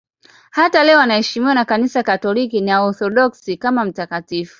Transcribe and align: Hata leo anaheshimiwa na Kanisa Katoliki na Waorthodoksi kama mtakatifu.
Hata 0.51 0.83
leo 0.83 0.99
anaheshimiwa 0.99 1.53
na 1.53 1.65
Kanisa 1.65 2.03
Katoliki 2.03 2.61
na 2.61 2.81
Waorthodoksi 2.81 3.57
kama 3.57 3.85
mtakatifu. 3.85 4.49